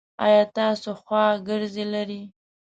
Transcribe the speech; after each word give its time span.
ایا 0.25 0.43
تاسو 0.57 0.89
خواګرځی 1.03 1.85
لری؟ 1.93 2.21